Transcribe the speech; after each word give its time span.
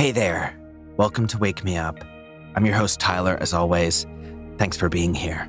Hey 0.00 0.12
there. 0.12 0.56
Welcome 0.96 1.26
to 1.26 1.36
Wake 1.36 1.62
Me 1.62 1.76
Up. 1.76 2.02
I'm 2.54 2.64
your 2.64 2.74
host, 2.74 2.98
Tyler, 3.00 3.36
as 3.38 3.52
always. 3.52 4.06
Thanks 4.56 4.78
for 4.78 4.88
being 4.88 5.12
here. 5.12 5.46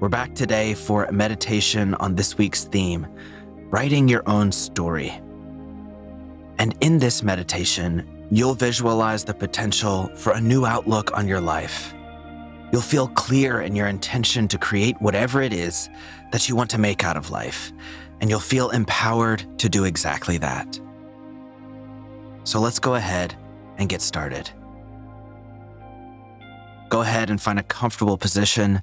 We're 0.00 0.10
back 0.10 0.34
today 0.34 0.74
for 0.74 1.04
a 1.04 1.12
meditation 1.12 1.94
on 1.94 2.14
this 2.14 2.36
week's 2.36 2.64
theme 2.64 3.06
writing 3.70 4.06
your 4.06 4.22
own 4.28 4.52
story. 4.52 5.18
And 6.58 6.76
in 6.82 6.98
this 6.98 7.22
meditation, 7.22 8.26
you'll 8.30 8.52
visualize 8.52 9.24
the 9.24 9.32
potential 9.32 10.10
for 10.14 10.34
a 10.34 10.40
new 10.42 10.66
outlook 10.66 11.16
on 11.16 11.26
your 11.26 11.40
life. 11.40 11.94
You'll 12.70 12.82
feel 12.82 13.08
clear 13.08 13.62
in 13.62 13.74
your 13.74 13.86
intention 13.86 14.46
to 14.48 14.58
create 14.58 15.00
whatever 15.00 15.40
it 15.40 15.54
is 15.54 15.88
that 16.32 16.50
you 16.50 16.54
want 16.54 16.68
to 16.72 16.78
make 16.78 17.02
out 17.02 17.16
of 17.16 17.30
life, 17.30 17.72
and 18.20 18.28
you'll 18.28 18.40
feel 18.40 18.68
empowered 18.68 19.58
to 19.58 19.70
do 19.70 19.84
exactly 19.84 20.36
that. 20.36 20.78
So 22.48 22.60
let's 22.60 22.78
go 22.78 22.94
ahead 22.94 23.34
and 23.76 23.90
get 23.90 24.00
started. 24.00 24.48
Go 26.88 27.02
ahead 27.02 27.28
and 27.28 27.38
find 27.38 27.58
a 27.58 27.62
comfortable 27.62 28.16
position. 28.16 28.80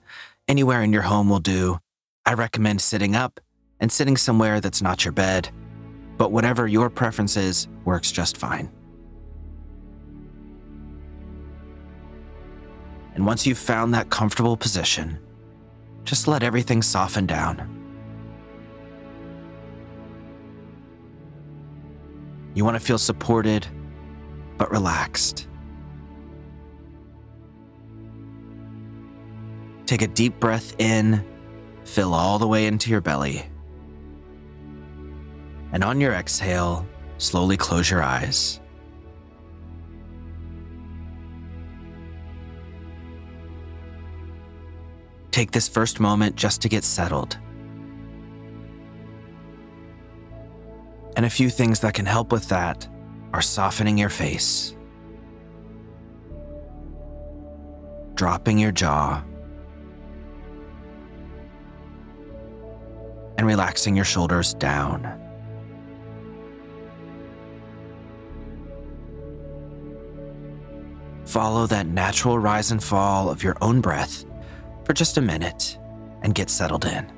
Anywhere 0.48 0.84
in 0.84 0.94
your 0.94 1.02
home 1.02 1.30
will 1.30 1.40
do. 1.40 1.80
I 2.28 2.36
recommend 2.36 2.80
sitting 2.80 3.16
up 3.16 3.40
and 3.80 3.92
sitting 3.92 4.18
somewhere 4.18 4.62
that's 4.62 4.84
not 4.84 5.04
your 5.04 5.14
bed, 5.14 5.50
but 6.16 6.32
whatever 6.32 6.68
your 6.68 6.92
preference 6.92 7.38
is 7.38 7.68
works 7.86 8.12
just 8.12 8.38
fine. 8.38 8.72
And 13.16 13.26
once 13.26 13.48
you've 13.48 13.58
found 13.58 13.96
that 13.96 14.12
comfortable 14.12 14.58
position, 14.58 15.18
just 16.04 16.28
let 16.28 16.44
everything 16.44 16.84
soften 16.84 17.26
down. 17.26 17.75
You 22.56 22.64
want 22.64 22.76
to 22.76 22.80
feel 22.80 22.98
supported, 22.98 23.68
but 24.58 24.72
relaxed. 24.72 25.48
Take 29.86 30.02
a 30.02 30.08
deep 30.08 30.40
breath 30.40 30.74
in, 30.80 31.24
fill 31.84 32.14
all 32.14 32.40
the 32.40 32.48
way 32.48 32.66
into 32.66 32.90
your 32.90 33.02
belly. 33.02 33.46
And 35.74 35.84
on 35.84 36.00
your 36.00 36.14
exhale, 36.14 36.88
slowly 37.18 37.58
close 37.58 37.92
your 37.92 38.02
eyes. 38.02 38.62
Take 45.32 45.52
this 45.52 45.68
first 45.68 46.00
moment 46.00 46.38
just 46.38 46.62
to 46.62 46.70
get 46.70 46.86
settled. 46.86 47.38
And 51.16 51.26
a 51.26 51.30
few 51.30 51.50
things 51.50 51.80
that 51.80 51.94
can 51.94 52.06
help 52.06 52.32
with 52.32 52.50
that 52.50 52.88
are 53.34 53.42
softening 53.42 53.98
your 53.98 54.10
face, 54.10 54.76
dropping 58.16 58.58
your 58.58 58.72
jaw, 58.72 59.24
and 63.38 63.48
relaxing 63.48 63.96
your 63.96 64.06
shoulders 64.06 64.54
down. 64.56 65.22
Follow 71.26 71.68
that 71.68 71.88
natural 71.88 72.40
rise 72.40 72.72
and 72.72 72.82
fall 72.82 73.30
of 73.30 73.44
your 73.44 73.58
own 73.62 73.82
breath 73.82 74.26
for 74.86 74.94
just 74.94 75.18
a 75.18 75.22
minute 75.22 75.78
and 76.22 76.34
get 76.34 76.50
settled 76.50 76.86
in. 76.86 77.15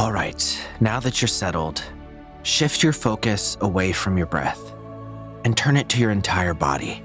All 0.00 0.12
right, 0.12 0.58
now 0.80 0.98
that 1.00 1.20
you're 1.20 1.28
settled, 1.28 1.84
shift 2.42 2.82
your 2.82 2.94
focus 2.94 3.58
away 3.60 3.92
from 3.92 4.16
your 4.16 4.26
breath 4.26 4.72
and 5.44 5.54
turn 5.54 5.76
it 5.76 5.90
to 5.90 6.00
your 6.00 6.10
entire 6.10 6.54
body. 6.54 7.04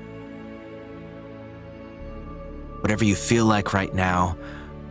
Whatever 2.79 3.03
you 3.03 3.13
feel 3.13 3.47
like 3.47 3.73
right 3.73 3.93
now, 3.93 4.37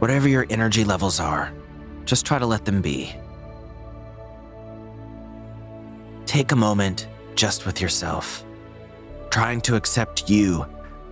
whatever 0.01 0.29
your 0.29 0.45
energy 0.51 0.85
levels 0.85 1.19
are, 1.19 1.51
just 2.05 2.27
try 2.27 2.39
to 2.39 2.45
let 2.45 2.67
them 2.67 2.83
be. 2.83 3.17
Take 6.27 6.53
a 6.53 6.57
moment 6.57 7.09
just 7.37 7.65
with 7.65 7.81
yourself, 7.81 8.45
trying 9.31 9.63
to 9.63 9.77
accept 9.77 10.29
you 10.29 10.67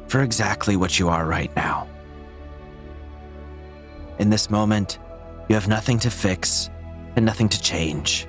for 0.08 0.20
exactly 0.20 0.76
what 0.76 0.98
you 0.98 1.08
are 1.08 1.24
right 1.24 1.56
now. 1.56 1.88
In 4.18 4.28
this 4.28 4.50
moment, 4.50 4.98
you 5.48 5.54
have 5.54 5.68
nothing 5.68 5.98
to 6.00 6.10
fix 6.10 6.68
and 7.16 7.24
nothing 7.24 7.48
to 7.48 7.60
change. 7.60 8.26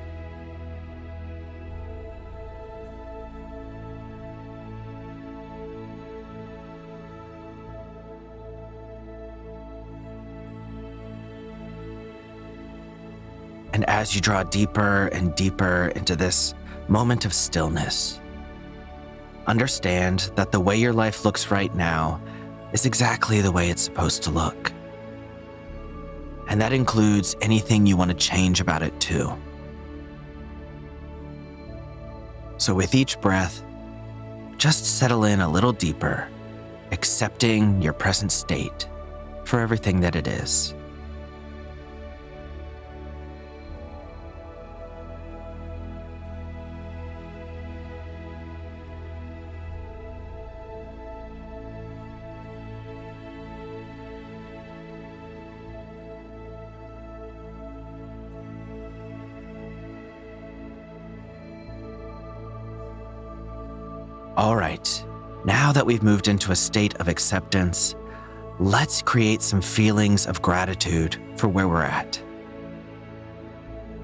And 13.73 13.89
as 13.89 14.13
you 14.13 14.21
draw 14.21 14.43
deeper 14.43 15.07
and 15.07 15.33
deeper 15.35 15.91
into 15.95 16.15
this 16.15 16.53
moment 16.87 17.25
of 17.25 17.33
stillness, 17.33 18.19
understand 19.47 20.31
that 20.35 20.51
the 20.51 20.59
way 20.59 20.77
your 20.77 20.93
life 20.93 21.25
looks 21.25 21.49
right 21.49 21.73
now 21.73 22.21
is 22.71 22.85
exactly 22.85 23.41
the 23.41 23.51
way 23.51 23.69
it's 23.69 23.81
supposed 23.81 24.23
to 24.23 24.29
look. 24.29 24.71
And 26.47 26.61
that 26.61 26.73
includes 26.73 27.35
anything 27.41 27.85
you 27.85 27.97
want 27.97 28.11
to 28.11 28.17
change 28.17 28.61
about 28.61 28.83
it 28.83 28.99
too. 28.99 29.31
So, 32.57 32.73
with 32.73 32.95
each 32.95 33.19
breath, 33.19 33.63
just 34.57 34.85
settle 34.97 35.25
in 35.25 35.41
a 35.41 35.49
little 35.49 35.73
deeper, 35.73 36.29
accepting 36.91 37.81
your 37.81 37.93
present 37.93 38.31
state 38.31 38.87
for 39.43 39.59
everything 39.59 39.99
that 40.01 40.15
it 40.15 40.27
is. 40.27 40.73
All 64.35 64.55
right, 64.55 65.05
now 65.45 65.71
that 65.71 65.85
we've 65.85 66.01
moved 66.01 66.27
into 66.27 66.51
a 66.51 66.55
state 66.55 66.95
of 66.95 67.07
acceptance, 67.07 67.95
let's 68.59 68.99
create 69.03 69.43
some 69.43 69.61
feelings 69.61 70.25
of 70.25 70.41
gratitude 70.41 71.17
for 71.37 71.47
where 71.47 71.67
we're 71.67 71.83
at. 71.83 72.19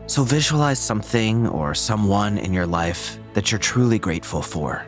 So 0.05 0.23
visualize 0.23 0.77
something 0.77 1.47
or 1.47 1.73
someone 1.73 2.37
in 2.37 2.53
your 2.53 2.67
life 2.67 3.17
that 3.33 3.51
you're 3.51 3.57
truly 3.57 3.97
grateful 3.97 4.43
for. 4.43 4.85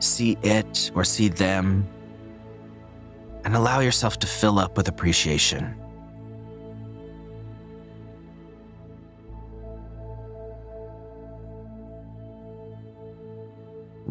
See 0.00 0.36
it 0.42 0.90
or 0.96 1.04
see 1.04 1.28
them, 1.28 1.86
and 3.44 3.54
allow 3.54 3.78
yourself 3.78 4.18
to 4.18 4.26
fill 4.26 4.58
up 4.58 4.76
with 4.76 4.88
appreciation. 4.88 5.76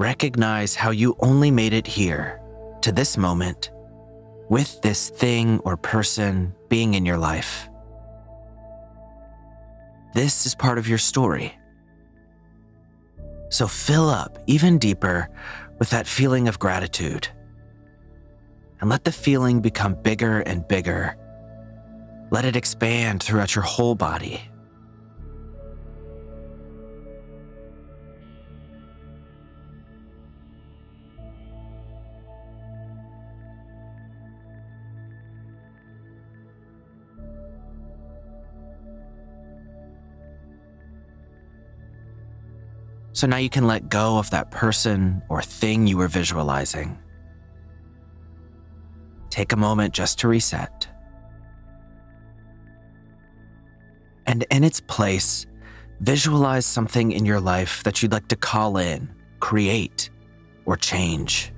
Recognize 0.04 0.76
how 0.76 0.92
you 0.92 1.16
only 1.20 1.50
made 1.50 1.72
it 1.72 1.88
here, 1.88 2.42
to 2.82 2.92
this 2.92 3.18
moment, 3.18 3.72
with 4.50 4.82
this 4.82 5.10
thing 5.10 5.60
or 5.60 5.78
person 5.78 6.54
being 6.68 6.94
in 6.94 7.06
your 7.06 7.18
life. 7.18 7.70
This 10.14 10.46
is 10.46 10.56
part 10.56 10.78
of 10.78 10.90
your 10.90 10.98
story. 10.98 11.58
So 13.50 13.66
fill 13.66 14.10
up 14.10 14.38
even 14.46 14.78
deeper 14.78 15.30
with 15.80 15.90
that 15.92 16.06
feeling 16.06 16.50
of 16.50 16.60
gratitude. 16.60 17.30
And 18.82 18.90
let 18.90 19.06
the 19.06 19.12
feeling 19.14 19.62
become 19.62 19.96
bigger 19.96 20.42
and 20.42 20.68
bigger. 20.68 21.16
Let 22.30 22.44
it 22.44 22.58
expand 22.58 23.24
throughout 23.24 23.56
your 23.56 23.64
whole 23.64 23.96
body. 23.96 24.42
So 43.14 43.28
now 43.28 43.38
you 43.38 43.50
can 43.50 43.68
let 43.68 43.90
go 43.90 44.18
of 44.18 44.32
that 44.32 44.50
person 44.50 45.22
or 45.30 45.42
thing 45.42 45.86
you 45.86 45.98
were 45.98 46.08
visualizing. 46.08 46.98
Take 49.30 49.54
a 49.54 49.56
moment 49.56 49.94
just 49.94 50.20
to 50.20 50.28
reset. 50.28 50.88
And 54.26 54.46
in 54.50 54.64
its 54.64 54.80
place, 54.80 55.46
visualize 56.02 56.66
something 56.66 57.12
in 57.12 57.26
your 57.26 57.40
life 57.40 57.84
that 57.84 58.02
you'd 58.02 58.12
like 58.12 58.28
to 58.30 58.36
call 58.36 58.78
in, 58.78 59.14
create, 59.40 60.10
or 60.66 60.76
change. 60.76 61.54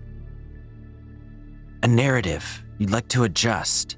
A 1.84 1.88
narrative 1.88 2.64
you'd 2.80 2.92
like 2.92 3.08
to 3.10 3.24
adjust, 3.24 3.98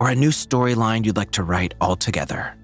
or 0.00 0.08
a 0.08 0.14
new 0.14 0.30
storyline 0.30 1.04
you'd 1.04 1.16
like 1.16 1.32
to 1.32 1.42
write 1.42 1.74
altogether. 1.80 2.56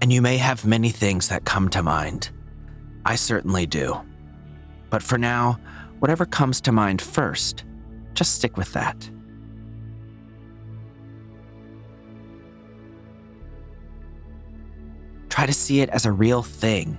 And 0.00 0.12
you 0.12 0.20
may 0.20 0.36
have 0.36 0.64
many 0.64 0.90
things 0.90 1.28
that 1.28 1.44
come 1.44 1.68
to 1.70 1.82
mind. 1.82 2.30
I 3.04 3.16
certainly 3.16 3.66
do. 3.66 4.00
But 4.90 5.02
for 5.02 5.18
now, 5.18 5.58
whatever 6.00 6.26
comes 6.26 6.60
to 6.62 6.72
mind 6.72 7.00
first, 7.00 7.64
just 8.14 8.34
stick 8.34 8.56
with 8.56 8.72
that. 8.72 9.10
Try 15.28 15.46
to 15.46 15.52
see 15.52 15.80
it 15.80 15.90
as 15.90 16.06
a 16.06 16.12
real 16.12 16.42
thing, 16.42 16.98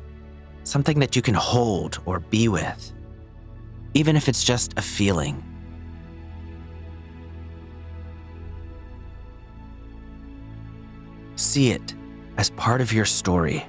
something 0.63 0.99
that 0.99 1.15
you 1.15 1.21
can 1.21 1.33
hold 1.33 1.99
or 2.05 2.19
be 2.19 2.47
with, 2.47 2.93
even 3.93 4.15
if 4.15 4.29
it's 4.29 4.43
just 4.43 4.73
a 4.77 4.81
feeling. 4.81 5.43
See 11.35 11.71
it 11.71 11.95
as 12.37 12.49
part 12.51 12.81
of 12.81 12.93
your 12.93 13.05
story. 13.05 13.65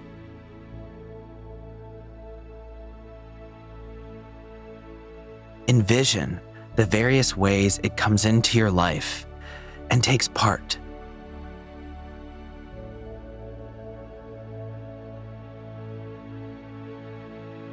Envision 5.69 6.41
the 6.77 6.85
various 6.87 7.37
ways 7.37 7.81
it 7.83 7.97
comes 7.97 8.25
into 8.25 8.57
your 8.59 8.71
life 8.71 9.27
and 9.91 10.03
takes 10.03 10.29
part. 10.29 10.79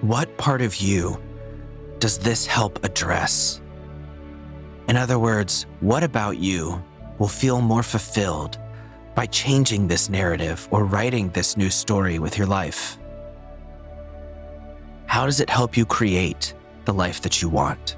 What 0.01 0.37
part 0.37 0.61
of 0.61 0.75
you 0.75 1.21
does 1.99 2.17
this 2.19 2.45
help 2.45 2.83
address? 2.83 3.61
In 4.87 4.97
other 4.97 5.17
words, 5.17 5.65
what 5.79 6.03
about 6.03 6.37
you 6.37 6.83
will 7.17 7.27
feel 7.27 7.59
more 7.59 7.81
fulfilled 7.81 8.59
by 9.15 9.25
changing 9.25 9.87
this 9.87 10.09
narrative 10.09 10.67
or 10.71 10.83
writing 10.83 11.29
this 11.29 11.55
new 11.55 11.69
story 11.69 12.19
with 12.19 12.37
your 12.37 12.47
life? 12.47 12.97
How 15.05 15.25
does 15.25 15.39
it 15.39 15.49
help 15.49 15.77
you 15.77 15.85
create 15.85 16.53
the 16.83 16.93
life 16.93 17.21
that 17.21 17.41
you 17.41 17.47
want? 17.47 17.95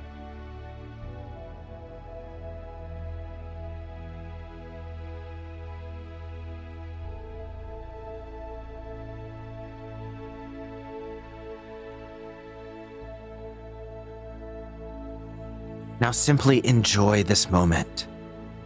Now 15.99 16.11
simply 16.11 16.65
enjoy 16.65 17.23
this 17.23 17.49
moment, 17.49 18.07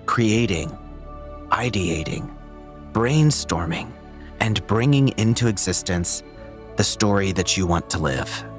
creating, 0.06 0.77
ideating, 1.50 2.30
brainstorming, 2.93 3.91
and 4.39 4.65
bringing 4.67 5.09
into 5.17 5.47
existence 5.47 6.23
the 6.77 6.83
story 6.83 7.31
that 7.31 7.57
you 7.57 7.67
want 7.67 7.89
to 7.89 7.99
live. 7.99 8.50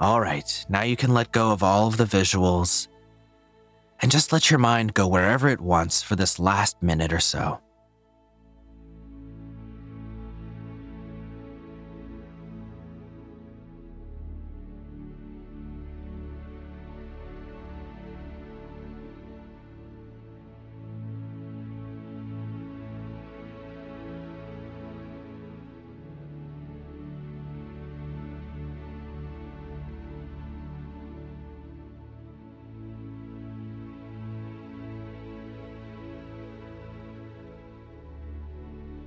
All 0.00 0.18
right, 0.18 0.64
now 0.70 0.82
you 0.82 0.96
can 0.96 1.12
let 1.12 1.30
go 1.30 1.52
of 1.52 1.62
all 1.62 1.86
of 1.86 1.98
the 1.98 2.04
visuals 2.04 2.88
and 4.00 4.10
just 4.10 4.32
let 4.32 4.50
your 4.50 4.58
mind 4.58 4.94
go 4.94 5.06
wherever 5.06 5.46
it 5.46 5.60
wants 5.60 6.02
for 6.02 6.16
this 6.16 6.38
last 6.38 6.82
minute 6.82 7.12
or 7.12 7.20
so. 7.20 7.60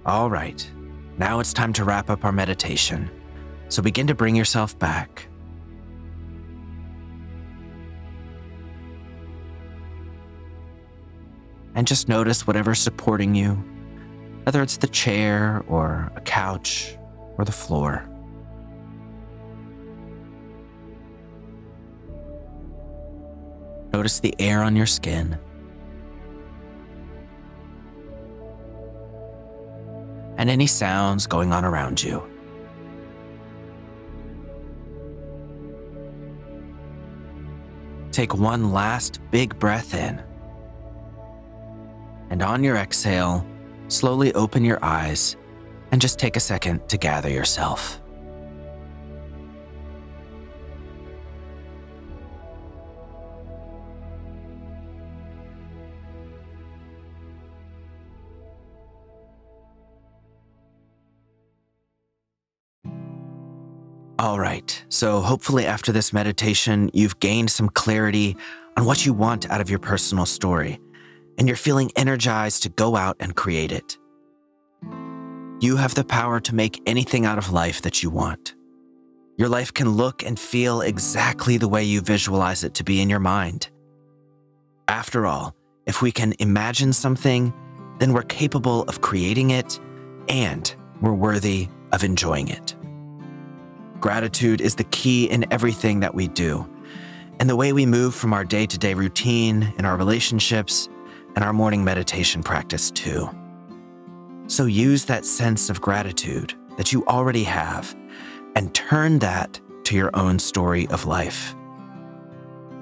All 0.05 0.29
right, 0.29 0.69
now 1.17 1.39
it's 1.39 1.53
time 1.53 1.71
to 1.73 1.85
wrap 1.85 2.09
up 2.09 2.25
our 2.25 2.33
meditation. 2.33 3.09
So 3.69 3.81
begin 3.81 4.07
to 4.07 4.13
bring 4.13 4.35
yourself 4.35 4.77
back. 4.77 5.27
And 11.73 11.87
just 11.87 12.09
notice 12.09 12.45
whatever's 12.45 12.79
supporting 12.79 13.33
you, 13.33 13.51
whether 14.43 14.61
it's 14.61 14.75
the 14.75 14.87
chair 14.87 15.63
or 15.69 16.11
a 16.17 16.21
couch 16.21 16.97
or 17.37 17.45
the 17.45 17.53
floor. 17.53 18.05
Notice 23.93 24.19
the 24.19 24.35
air 24.37 24.61
on 24.61 24.75
your 24.75 24.85
skin. 24.85 25.39
And 30.43 30.49
any 30.49 30.67
sounds 30.67 31.25
going 31.25 31.53
on 31.53 31.63
around 31.63 32.03
you. 32.03 32.21
Take 38.11 38.35
one 38.35 38.73
last 38.73 39.21
big 39.31 39.57
breath 39.57 39.93
in. 39.93 40.21
And 42.29 42.43
on 42.43 42.61
your 42.61 42.75
exhale, 42.75 43.47
slowly 43.87 44.33
open 44.33 44.65
your 44.65 44.83
eyes 44.83 45.37
and 45.93 46.01
just 46.01 46.19
take 46.19 46.35
a 46.35 46.41
second 46.41 46.89
to 46.89 46.97
gather 46.97 47.29
yourself. 47.29 48.02
All 64.33 64.39
right. 64.39 64.83
So, 64.89 65.21
hopefully, 65.21 65.67
after 65.67 65.91
this 65.91 66.11
meditation, 66.11 66.89
you've 66.91 67.19
gained 67.19 67.51
some 67.51 67.69
clarity 67.69 68.35
on 68.75 68.83
what 68.83 69.05
you 69.05 69.13
want 69.13 69.47
out 69.51 69.61
of 69.61 69.69
your 69.69 69.77
personal 69.77 70.25
story, 70.25 70.79
and 71.37 71.47
you're 71.47 71.55
feeling 71.55 71.91
energized 71.95 72.63
to 72.63 72.69
go 72.69 72.95
out 72.95 73.15
and 73.19 73.35
create 73.35 73.71
it. 73.71 73.99
You 75.59 75.77
have 75.77 75.93
the 75.93 76.03
power 76.03 76.39
to 76.39 76.55
make 76.55 76.81
anything 76.87 77.27
out 77.27 77.37
of 77.37 77.51
life 77.51 77.83
that 77.83 78.01
you 78.01 78.09
want. 78.09 78.55
Your 79.37 79.49
life 79.49 79.71
can 79.71 79.91
look 79.91 80.23
and 80.23 80.39
feel 80.39 80.81
exactly 80.81 81.57
the 81.57 81.69
way 81.69 81.83
you 81.83 82.01
visualize 82.01 82.63
it 82.63 82.73
to 82.73 82.83
be 82.83 83.01
in 83.01 83.11
your 83.11 83.19
mind. 83.19 83.69
After 84.87 85.27
all, 85.27 85.55
if 85.85 86.01
we 86.01 86.11
can 86.11 86.33
imagine 86.39 86.91
something, 86.91 87.53
then 87.99 88.13
we're 88.13 88.23
capable 88.23 88.81
of 88.85 88.99
creating 88.99 89.51
it 89.51 89.79
and 90.27 90.75
we're 91.01 91.13
worthy 91.13 91.67
of 91.91 92.03
enjoying 92.03 92.47
it. 92.47 92.75
Gratitude 94.03 94.59
is 94.59 94.75
the 94.75 94.83
key 94.83 95.29
in 95.29 95.45
everything 95.49 96.01
that 96.01 96.13
we 96.13 96.27
do, 96.27 96.69
and 97.39 97.49
the 97.49 97.55
way 97.55 97.71
we 97.71 97.85
move 97.85 98.13
from 98.13 98.33
our 98.33 98.43
day 98.43 98.65
to 98.65 98.77
day 98.77 98.93
routine, 98.93 99.73
in 99.77 99.85
our 99.85 99.95
relationships, 99.95 100.89
and 101.37 101.45
our 101.45 101.53
morning 101.53 101.85
meditation 101.85 102.43
practice 102.43 102.91
too. 102.91 103.29
So 104.47 104.65
use 104.65 105.05
that 105.05 105.23
sense 105.23 105.69
of 105.69 105.79
gratitude 105.79 106.53
that 106.75 106.91
you 106.91 107.05
already 107.05 107.45
have 107.45 107.95
and 108.57 108.75
turn 108.75 109.19
that 109.19 109.61
to 109.85 109.95
your 109.95 110.11
own 110.15 110.37
story 110.37 110.85
of 110.89 111.05
life. 111.05 111.55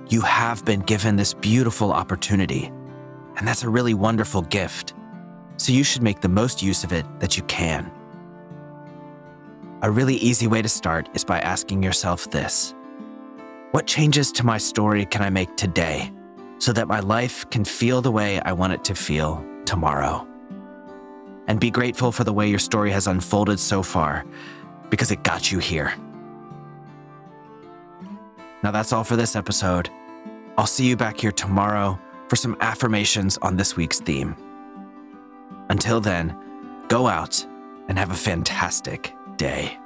You 0.10 0.22
have 0.22 0.66
been 0.66 0.80
given 0.80 1.18
this 1.18 1.36
beautiful 1.36 1.94
opportunity, 1.94 2.72
and 3.38 3.48
that's 3.48 3.62
a 3.62 3.70
really 3.70 3.94
wonderful 3.94 4.42
gift. 4.42 4.96
So 5.58 5.72
you 5.72 5.84
should 5.84 6.02
make 6.02 6.22
the 6.22 6.30
most 6.30 6.64
use 6.64 6.84
of 6.84 6.92
it 6.92 7.06
that 7.20 7.38
you 7.38 7.44
can. 7.44 7.92
A 9.84 9.90
really 9.90 10.16
easy 10.18 10.46
way 10.46 10.62
to 10.62 10.70
start 10.70 11.10
is 11.16 11.24
by 11.24 11.40
asking 11.40 11.82
yourself 11.82 12.30
this 12.30 12.76
What 13.72 13.88
changes 13.88 14.32
to 14.34 14.46
my 14.46 14.60
story 14.60 15.08
can 15.08 15.24
I 15.24 15.32
make 15.32 15.58
today 15.58 16.12
so 16.60 16.72
that 16.74 16.88
my 16.88 17.00
life 17.00 17.50
can 17.50 17.66
feel 17.66 18.00
the 18.00 18.12
way 18.12 18.40
I 18.42 18.54
want 18.54 18.74
it 18.74 18.84
to 18.86 18.96
feel 18.96 19.44
tomorrow? 19.66 20.28
And 21.48 21.60
be 21.60 21.72
grateful 21.72 22.12
for 22.12 22.24
the 22.24 22.32
way 22.32 22.48
your 22.48 22.60
story 22.60 22.92
has 22.92 23.08
unfolded 23.08 23.60
so 23.60 23.82
far 23.82 24.24
because 24.92 25.10
it 25.10 25.24
got 25.24 25.52
you 25.52 25.58
here. 25.58 25.96
Now, 28.62 28.70
that's 28.70 28.94
all 28.94 29.04
for 29.04 29.16
this 29.16 29.36
episode. 29.36 29.90
I'll 30.60 30.68
see 30.68 30.86
you 30.86 30.96
back 30.96 31.20
here 31.20 31.32
tomorrow 31.32 32.00
for 32.28 32.36
some 32.36 32.56
affirmations 32.62 33.40
on 33.42 33.58
this 33.58 33.76
week's 33.76 34.00
theme. 34.00 34.36
Until 35.72 36.00
then, 36.00 36.38
go 36.88 37.08
out 37.08 37.44
and 37.88 37.98
have 37.98 38.12
a 38.12 38.16
fantastic 38.16 39.16
day. 39.42 39.82